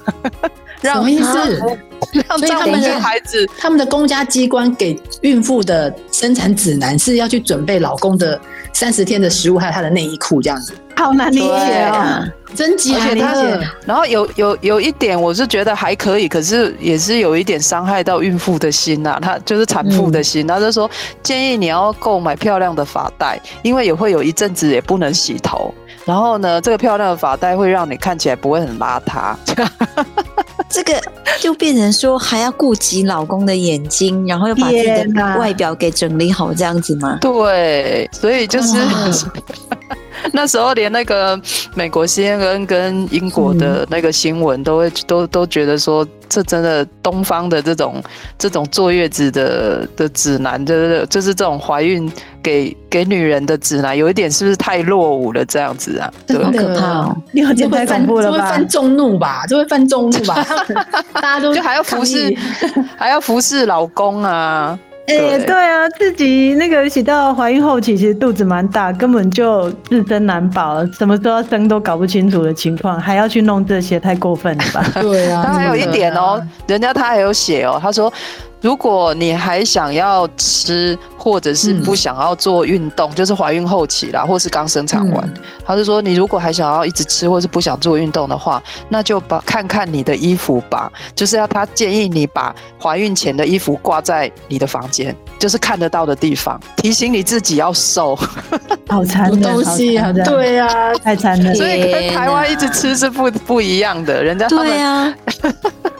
[0.82, 1.58] 什么意思？
[2.36, 8.38] 所以他们的孩子，他们的公家机关给孕妇的生产指南是要去准备老公的
[8.72, 12.26] 三十天的食物，还有他的内衣裤这样子，好难理解啊！
[12.54, 13.32] 真急，而且他
[13.86, 19.18] 然后有有有一点，我是觉得还可以，可是也是有一点伤害到孕妇的心呐。
[19.22, 20.90] 她就是产妇的心，他就说
[21.22, 25.72] 建议你要购买漂亮的发带，因为也会有一阵子也不能洗头。
[26.04, 29.36] 然后呢，这个漂亮的发带会让你看起来不会很邋遢。
[30.68, 30.94] 这个
[31.38, 37.18] 就变成说还要顾及老公的眼睛，然后又把自己的外表给整理好，这样子吗？
[37.20, 38.76] 对，所以就是。
[40.32, 41.38] 那时候连那个
[41.74, 48.00] 美国 CNN 跟英国的那个新闻都会都都觉得说，这真的东方的这种
[48.38, 52.10] 这种坐月子的的指南，就是就是这种怀孕
[52.42, 55.44] 给给女人的指南，有一点是不是太落伍了？
[55.44, 57.16] 这样子啊，好可怕哦！
[57.32, 58.36] 你好，这太恐怖了吧？
[58.38, 59.44] 这会犯众怒吧？
[59.48, 60.44] 这会犯众怒吧？
[61.14, 62.34] 大家都就还要服侍，
[62.96, 64.78] 还要服侍老公啊。
[65.06, 74.84] 哎，对，对啊，自己那个写到怀孕后期，其实肚子蛮大，根本就自身难保，什么时候要生都搞不清楚的情况，还要去弄这些，太过分了吧？
[75.00, 78.12] 对啊，他还有一点哦，人家他还有写哦，他说。
[78.62, 98.16] 如果你还想要吃，或者是不想要做运动，嗯、就是怀孕后期啦，或是刚生产完，嗯、他就说你如果还想要一直吃，或是不想做运动的话，那就把看看你的衣服吧，就是要他建议你把怀孕前的衣服挂在你的房间，就是看得到的地方，提醒你自己要瘦。
[98.88, 101.52] 好残忍，东西啊，对啊，太残忍。
[101.56, 105.14] 所以跟台湾一直吃是不不一样的，人家他们对啊。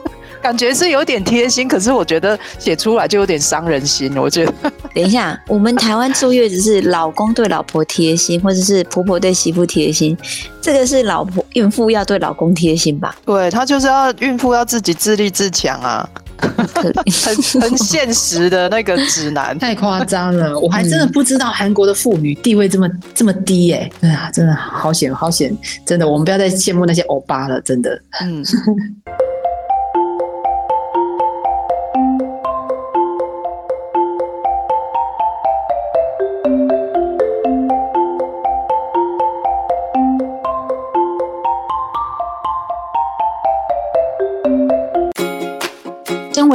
[0.42, 4.14] 感觉是有点贴心，可是我觉得写出来就有点伤人心。
[4.16, 4.52] 我觉得，
[4.94, 10.18] 等一下，我们台湾坐月子是老公对老婆贴心，或者是婆婆对媳妇贴心，
[10.60, 13.16] 这个是老婆孕妇要对老公贴心吧？
[13.24, 16.08] 对，他就是要孕妇要自己自立自强啊，
[16.66, 24.08] 很很现实的那个指南，太夸张了，我还真的不知道韩国的妇女地位这么这么低耶、欸！
[24.08, 28.44] 哎呀，真的好险好险，真的，我们不要再羡慕那些欧巴了，真的，嗯。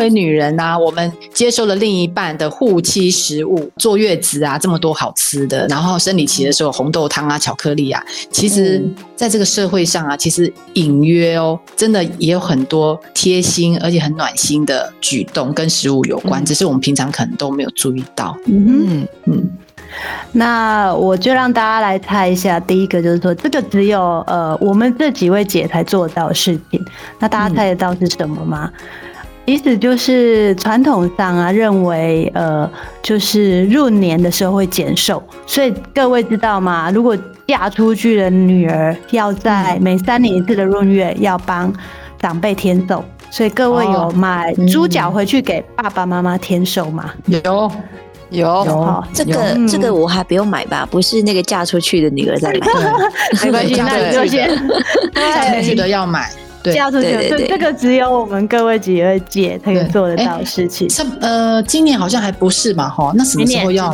[0.08, 8.84] 为女人啊，我们接受了另一半的护妻食物，坐月子啊，这么多好吃的，然后生理期的时候红豆汤啊、巧克力啊，其实
[9.16, 18.38] 在这个社会上啊，其实隐约哦，真的也有很多贴心而且很暖心的举动跟食物有关，只是我们平常可能都没有注意到。
[18.46, 19.50] 嗯嗯，
[20.32, 26.80] 那我就让大家来猜一下，第一个就是说，这个只有呃我们这几位姐才做到的事情，
[27.20, 28.72] 那大家猜得到是什么吗？
[28.74, 29.07] 嗯
[29.48, 32.70] 意思就是传统上啊，认为呃，
[33.02, 36.92] 就是闰年的时候会减寿，所以各位知道吗？
[36.92, 41.74] 如果嫁出去的女儿要在每三年一次的闰月要帮
[42.20, 47.10] 长辈添寿，所以各位有买猪脚回去给爸爸妈妈添寿吗？
[47.28, 47.40] 有
[48.32, 50.86] 有有，这个这个我还不用买吧？
[50.92, 52.60] 不是那个嫁出去的女儿在买，
[53.46, 54.50] 没关系， 那你就先
[55.16, 56.30] 嫁出去的要买。
[56.64, 60.88] 嫁出去，这这个只有我们各位几位姐才能做得到的事情。
[61.22, 63.94] 呃，今年好像还不是嘛，哈，那什么时候要？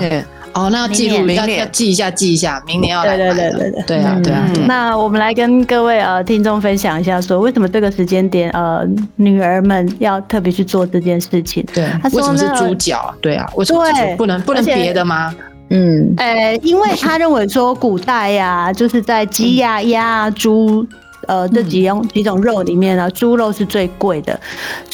[0.54, 3.18] 哦，那要记录，要要记一下，记一下，明年要来。
[3.18, 4.48] 对对对对对，对啊对啊。
[4.68, 11.66] 那我们来跟各位呃听众分享一下，说为什么这个时间点呃女儿们要特别去做这件事情？
[11.74, 13.12] 对，为什么是猪脚？
[13.20, 13.82] 对啊，为什么
[14.16, 15.34] 不能不能别的吗？
[15.72, 20.86] 嗯，呃，因为他认为说古代呀，就是在鸡呀、鸭、猪。
[21.28, 24.40] 呃，这几种几种肉里面呢，猪肉是最贵的，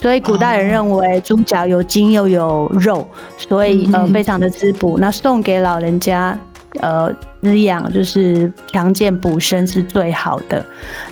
[0.01, 4.97] 所以古代人认为猪脚有筋又有肉，所以呃非常的滋补。
[4.99, 6.38] 那送给老人家。
[6.82, 7.11] 呃，
[7.41, 10.63] 滋养就是强健补身是最好的。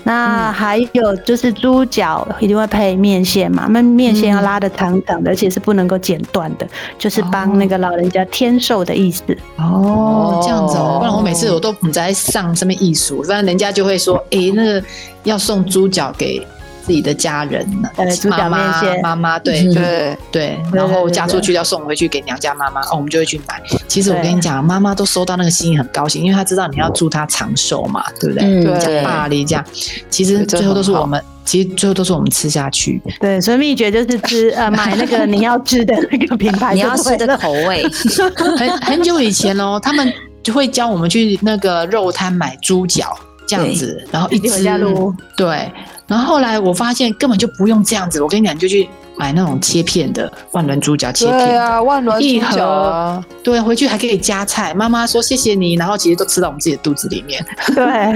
[0.04, 9.24] 那还有就是猪脚一定会配面线嘛，那面线要拉得长长的，而且是不能够剪断的，就是帮那个老人家添寿的意思。
[9.58, 14.84] 哦，这样子哦，不然我每次我都不在上什么艺术，不然人家就会说，哎、欸，那个
[15.24, 16.46] 要送猪脚给。
[16.88, 17.90] 自己的家人呢？
[18.30, 23.62] 妈妈妈妈，对对对，然后嫁出去要送回去给娘家妈妈，哦，我们就会去买。
[23.90, 28.64] 其实我跟你讲，妈妈都收到那个心意很高兴，因为她知道你要祝她长寿嘛，对不对？
[28.64, 29.66] 对，巴黎这样，
[30.10, 33.02] 其实最后都是我们，其实最后都是我们吃下去。
[33.20, 37.84] 对，所以秘诀就是吃呃 买那个你要吃的那个品牌，你要吃的口味。
[38.58, 43.14] 很很久以前哦，他们就会教我们去那个肉摊买猪脚
[43.46, 44.64] 这样子，然后一直
[45.36, 45.70] 对。
[46.08, 54.74] 然后后来我发现根本就不用这样子，我跟你讲，你就去买那种切片的万峦猪脚切片，对啊，万峦猪脚啊，对，回去还可以加菜。
[54.74, 57.44] 妈妈说谢谢你，然后其实都吃到我们自己的肚子里面。
[57.76, 58.16] 对，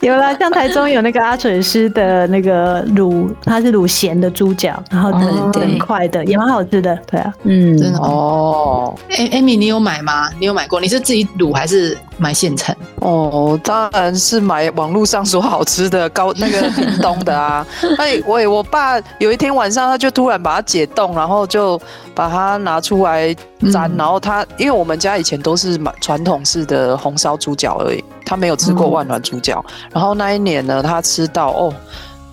[0.00, 6.96] 有了，像台中有那个阿水师的那个卤，它是卤咸的猪脚，然后很很快的，也蛮好吃的。
[7.10, 8.94] 对啊，嗯，真的哦。
[9.10, 10.30] 哎，Amy，你有买吗？
[10.38, 10.80] 你有买过？
[10.80, 12.74] 你是自己卤还是买现成？
[13.00, 17.66] 哦，当然是买网络上说好吃的高那个屏东的啊。
[17.98, 21.80] 哎，我我爸有一天晚上他就突然把它解冻，然后就
[22.14, 23.34] 把它拿出来
[23.72, 29.64] 粘，然后他因为我们家以前都是买传统式的红烧猪脚而已，他没有吃过万峦猪脚。
[29.92, 31.74] 然后那一年呢，他吃到哦。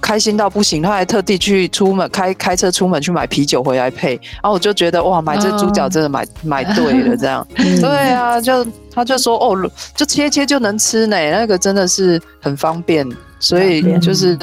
[0.05, 6.29] 开心到不行，他还特地去出门开开车出门去买啤酒回来配，然后我就觉得哇，买这猪脚真的买、oh.
[6.43, 13.07] 买对了，这样， 对啊，就他就说哦，就切切就能吃呢，那个真的是很方便，
[13.39, 14.38] 所以就是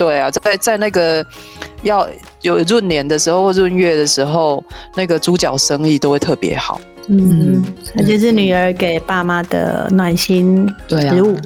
[0.00, 1.24] 对啊，在在那个
[1.82, 2.08] 要
[2.40, 7.62] 有闰年的时候或闰月的时候，那个猪脚生意都会特别好，嗯，
[7.98, 11.36] 而且是女儿给爸妈的暖心食物。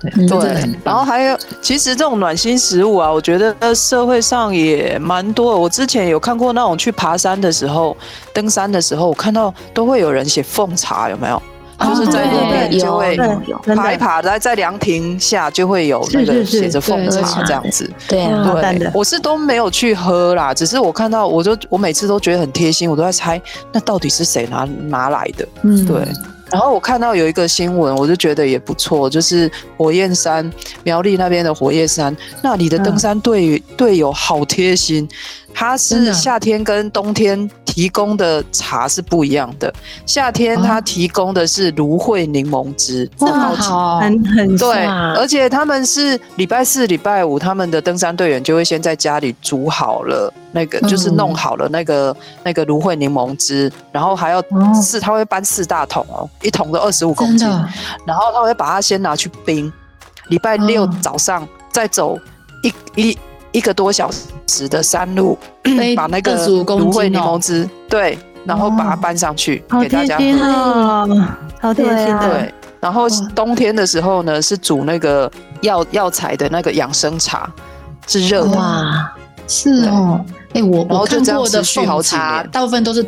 [0.00, 5.58] 对，对，然后还有，其实这种暖心食物啊，我觉得社会上也蛮多的。
[5.58, 7.96] 我之前有看过那种去爬山的时候，
[8.32, 11.42] 登山的时候，我看到都会有人写奉茶，有没有？
[11.80, 13.16] 就是在那边就会
[13.76, 17.88] 爬一爬，在在凉亭下就会有那个写着奉茶这样子。
[18.08, 18.26] 对
[18.78, 23.40] 对，我是都没有去喝啦，只是我看到，我就我每次都觉得很贴心，我都在猜，
[23.72, 25.46] 那到底是谁拿拿来的？
[25.62, 26.02] 嗯，对。
[26.50, 30.50] 然后我看到有一个新闻，我就觉得也不错，就是火焰山
[30.82, 35.06] 苗栗那边的火焰山，那里的登山队队友好贴心。
[35.54, 39.72] 它是夏天跟冬天提供的茶是不一样的。
[40.06, 44.86] 夏天它提供的是芦荟柠檬汁，哇，好，很很对，
[45.16, 54.42] 而且他们是礼拜四、礼拜五，他们的登山队员就会先在家里煮好了那个，就是弄好了那个那个芦荟柠檬汁，然后还要
[54.80, 57.48] 四，他会搬四大桶哦，一桶都二十五公斤，
[58.04, 59.72] 然后他会把它先拿去冰，
[60.28, 62.18] 礼拜六早上再走
[62.62, 63.18] 一一。
[63.52, 64.10] 一个多小
[64.46, 65.38] 时的山路，
[65.96, 71.08] 把那个芦荟柠檬汁，对，然后把它搬上去给大家喝，
[71.60, 72.52] 好贴心，对。
[72.80, 75.30] 然后冬天的时候呢，是煮那个
[75.62, 77.50] 药药材的那个养生茶，
[78.06, 79.12] 是热的，哇，
[79.48, 80.24] 是哦。
[80.54, 83.04] 哎，我我看过的凤茶，大部分都是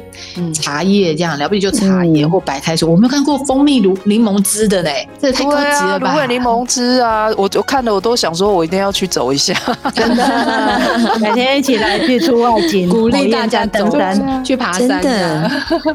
[0.53, 2.86] 茶叶这样，了不起就茶叶或白开水。
[2.86, 6.12] 我没有看过蜂蜜柠柠檬汁的嘞，这太高级了吧？
[6.12, 9.55] 芦荟柠檬汁啊，我我看了我都想说，我一定要去走一下，
[9.95, 15.51] 真的，每天一起来去出外景，鼓励大家登山去爬山的。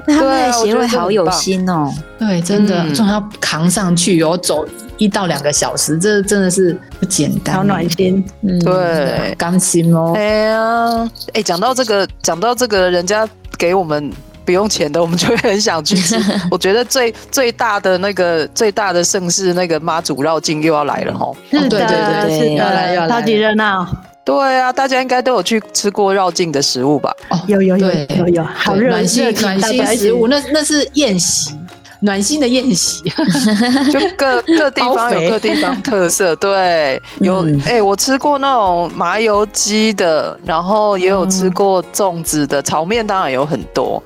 [0.08, 4.66] 他们的协会好有心哦，对，真的，总要扛上去，有走。
[4.98, 10.14] 一到两个小时，这真的是不简单，好暖心，嗯，对，甘心哦。
[10.16, 13.28] 哎呀，哎，讲到这个，讲到这个，人家
[13.58, 14.12] 给我们
[14.46, 16.16] 不用钱的，我们就会很想去吃。
[16.50, 21.36] 我觉得最最大的那个最大的盛事，那个妈祖绕境又要来了吼。
[21.52, 23.88] 是的，对对对，是要来要来，超级热闹。
[24.24, 27.14] 对啊，大家应该都有去吃过绕境的食物吧？
[27.30, 27.88] 哦，有有有
[28.18, 31.54] 有有，好热暖心暖心食物，那那是宴席。
[32.06, 33.03] 暖心的宴席，
[33.91, 44.01] 就各 各地方有各地方特色，对，有哎、欸，我吃过那种麻油鸡的，然后也有吃过粽子的，炒面当然有很多，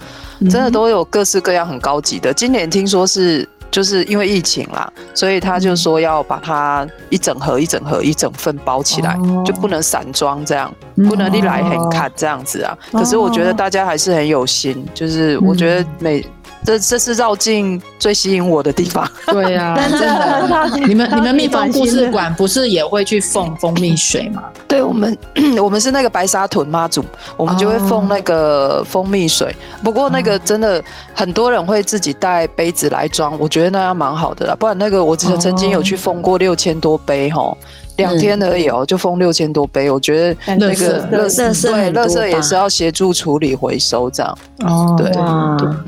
[0.49, 2.33] 真的都有各式各样很高级的。
[2.33, 3.47] 今年听说是。
[3.71, 10.73] 就是因为疫情啦，所以他就说要把它一整盒、一整盒、一整份包起来，哦、就不能散装这样，
[11.07, 12.75] 不能一来很看这样子啊。
[12.93, 16.25] 哦、可是我觉得大家还是很有心，就是我觉得每。
[16.63, 19.09] 这这是绕境最吸引我的地方。
[19.27, 20.77] 对呀、啊，真的。
[20.87, 24.43] 你们你们蜜蜂故事馆不是也会去奉蜂蜜水吗？
[24.67, 25.17] 对，我们
[25.61, 27.03] 我们是那个白沙屯妈祖，
[27.37, 29.47] 我们就会奉那个蜂蜜水。
[29.47, 30.83] 哦、不过那个真的
[31.13, 34.55] 很多人会自己带杯子来装，我觉得那样蛮好的啦。
[34.57, 37.55] 不然那个我之前曾经有去奉过六千多杯哈。
[37.99, 44.37] 两天而已哦，就封六千多杯，我觉得那个乐色对，乐色也是要协助处理回收这样。
[44.61, 45.11] 哦，对，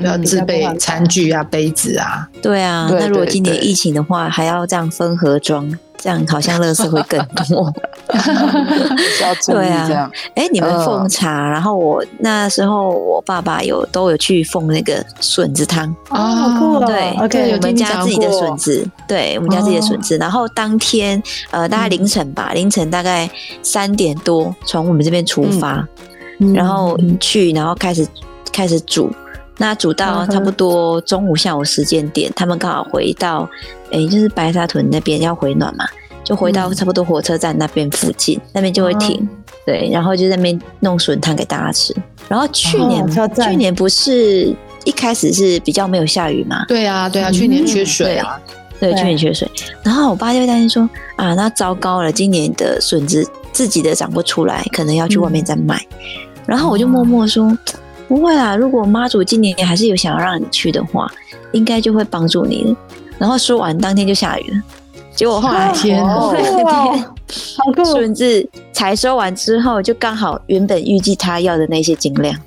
[0.06, 2.28] 要自备餐具啊、杯子啊。
[2.40, 5.76] 对啊，那如果今年疫情的话，还要这样分盒装。
[6.02, 7.72] 这样好像乐色会更多，
[9.46, 15.88] 对啊，哎，你们奉茶，然后我那时候我爸爸有都有去奉那个笋子汤。
[16.10, 21.22] 哦，好酷哦，对，OK，我们家自己的笋子，对，我们家自己的笋子，然后当天
[21.52, 23.30] 呃大概凌晨吧，凌晨大概
[23.62, 25.86] 三点多从我们这边出发，
[26.52, 28.04] 然后去，然后开始
[28.52, 29.08] 开始煮。
[29.62, 33.48] 那煮到差不多中午下午时间点，他们刚好回到，
[33.92, 35.84] 诶、欸，就是白沙屯那边要回暖嘛，
[36.24, 39.24] 就回到差不多火车站那边附近，嗯、那边就会停，
[39.64, 41.94] 对，然后就在那边弄笋汤给大家吃。
[42.28, 44.52] 然后去年，哦、去年不是
[44.84, 46.64] 一开始是比较没有下雨嘛？
[46.66, 48.40] 对啊，对啊，去年缺水啊，
[48.80, 49.48] 对，对，去年缺水。
[49.84, 55.76] 然后我爸就会担心说，啊，那糟糕了，今年的笋子自己的长不出来，可能要去外面再买。
[55.92, 55.98] 嗯、
[56.46, 57.56] 然后我就默默说。
[58.12, 61.10] 不会啦，如果妈祖今年还是有想要让你去的话，
[61.52, 62.64] 应该就会帮助你。
[62.64, 62.76] 了。
[63.18, 64.62] 然后说完当天就下雨了，
[65.16, 66.36] 结果后来天哦，
[67.56, 67.82] 好酷！
[67.86, 72.38] 笋子采收完之后，就刚好原本预计他要的那些斤量，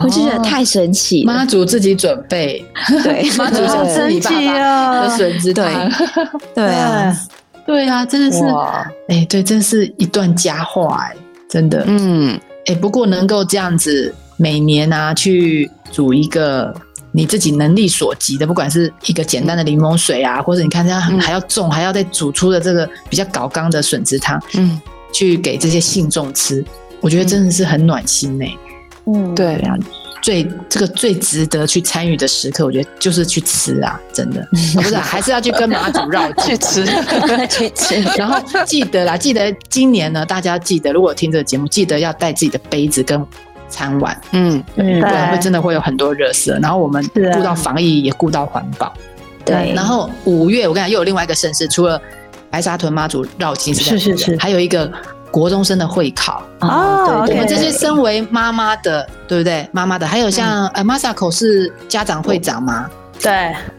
[0.00, 1.34] 我就觉得太神奇了。
[1.34, 2.64] 妈祖自己准备，
[3.04, 5.70] 对， 妈祖想自己爸爸的笋子，对，
[6.54, 7.14] 对啊，
[7.66, 8.42] 对啊，真的是，
[9.08, 11.14] 哎，对，真是一段佳话，哎，
[11.50, 14.14] 真的，嗯，哎，不过能够这样子。
[14.36, 16.74] 每年啊，去煮一个
[17.12, 24.80] 你自己能力所及的，不管是一个简单的柠檬水啊，或者你看这样还要种，还要再煮出的这个比较高纲的笋子汤，嗯，
[25.12, 26.64] 去给这些信众吃，
[27.00, 28.58] 我觉得真的是很暖心呢、欸。
[29.06, 29.54] 嗯，对。
[29.56, 29.74] 啊，
[30.22, 36.84] 最这个最值得去参与的时刻，我觉得就是去吃啊，真的， 不是、啊、还是要去跟马祖绕 去吃。
[37.48, 43.24] 去吃，然后记得啦，记得今年呢，大家记得，如果听这个节目，记得要带自己的杯子跟。
[43.76, 46.58] 餐碗，嗯，不然会真的会有很多热色。
[46.62, 48.90] 然后我们顾到防疫，也顾到环保。
[49.44, 52.00] 对，然后五月我跟你讲，又有另外一个盛事，除了
[52.50, 54.90] 白沙屯妈祖绕境是是是，还有一个
[55.30, 57.22] 国中生的会考哦。
[57.26, 59.68] 对，我们这些身为妈妈的，对不对？
[59.72, 62.88] 妈妈的，还有像呃，Masako 是家长会长吗？
[63.20, 63.30] 对。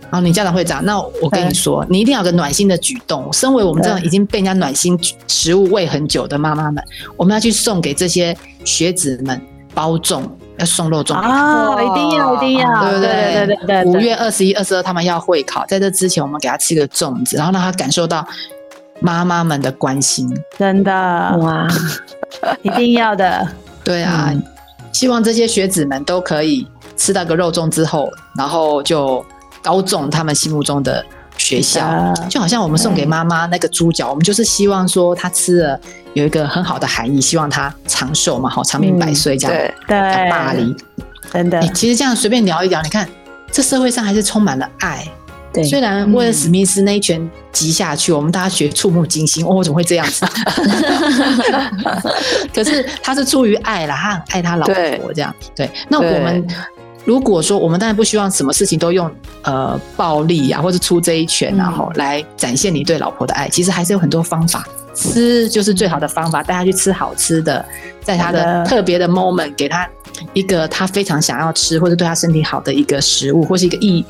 [0.09, 3.27] 然后你家长会长，那我跟你说，你一定要有个暖心的举动。
[3.33, 6.81] 身为我们这种已经被人家暖心食物喂很久的妈妈们，
[7.17, 8.33] 我们要去送给这些
[8.63, 9.41] 学子们。
[9.77, 10.23] 包粽
[10.57, 12.99] 要送肉粽啊，一定要一定要，对？
[12.99, 13.83] 对对对对。
[13.85, 18.25] 五月二十一、二十二，他们要会考，在这之前，我们给他吃个粽子，然后让他感受到
[18.99, 20.27] 妈妈们的关心。
[20.57, 20.91] 真的
[21.37, 21.67] 哇，
[22.63, 23.47] 一定要的。
[23.83, 24.33] 对啊，
[24.91, 29.23] 希望这些学子们都可以吃到个肉粽之后，然后就
[29.61, 31.05] 高中他们心目中的
[31.37, 35.79] 学校，就好像我们送给妈妈那个猪脚，我们就是希望说他吃了。
[36.13, 39.55] 有一个很好的含义，希望他长寿嘛，好长命百岁这样。
[39.55, 40.75] 对对，巴黎，
[41.31, 41.61] 真的。
[41.75, 43.07] 其实这样随便聊一聊，你看
[43.51, 45.07] 这社会上还是充满了爱。
[45.53, 50.25] 对，虽然威尔史密斯那一拳击下去，我们大家觉得触目惊心，哦，怎么会这样子？
[52.51, 55.31] 可是他是出于爱啦，他很爱他老婆这样。
[55.55, 56.47] 对，那我们
[57.07, 59.09] 如果说我们当然不希望什么事情都用
[59.43, 64.67] 呃暴力啊，或者出这一拳然后来展现你对老婆的爱，其实还是有很多方法。
[64.93, 67.63] 吃就是最好的方法，带他去吃好吃的，
[68.01, 69.87] 在他的特别的 moment 给他
[70.33, 74.03] 一个他非常想要吃或者对他身体好的一个食物，或是一个意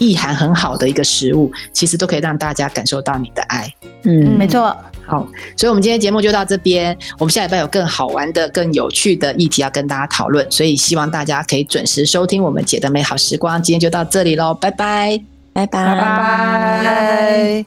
[0.00, 3.72] 意涵很好的一个食物，其实都可以让大家感受到你的爱。
[4.02, 4.76] 嗯，没错。
[5.06, 5.26] 好，
[5.56, 13.62] 所以我们今天节目就到这边，我们下礼拜有更好玩的、更有趣的议题要跟大家讨论，所以希望大家可以准时收听我们姐的美好时光。
[13.62, 15.20] 今天就到这里喽，拜拜，
[15.52, 17.66] 拜拜，拜拜。